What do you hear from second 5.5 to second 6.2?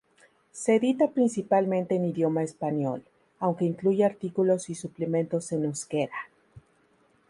en euskera.